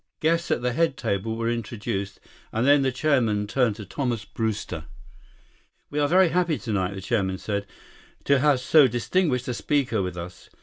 Guests 0.19 0.49
at 0.49 0.63
the 0.63 0.73
head 0.73 0.97
table 0.97 1.35
were 1.35 1.47
introduced, 1.47 2.19
then 2.51 2.81
the 2.81 2.91
chairman 2.91 3.45
turned 3.45 3.75
to 3.75 3.85
Thomas 3.85 4.25
Brewster. 4.25 4.85
"We 5.91 5.99
are 5.99 6.07
very 6.07 6.29
happy 6.29 6.57
tonight," 6.57 6.95
the 6.95 7.01
chairman 7.01 7.37
said, 7.37 7.67
"to 8.23 8.39
have 8.39 8.59
so 8.61 8.87
distinguished 8.87 9.47
a 9.47 9.53
speaker 9.53 10.01
with 10.01 10.17
us. 10.17 10.49